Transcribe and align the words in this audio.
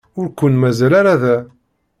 Ur 0.19 0.27
ken-mazal 0.37 0.93
ara 0.99 1.15
da. 1.21 1.37